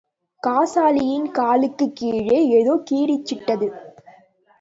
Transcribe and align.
காசாலியின் 0.43 1.31
காலுக்குக் 1.31 1.95
கீழே, 1.95 2.47
ஏதோ 2.49 2.83
கிரீச்சிட்டது. 2.91 3.67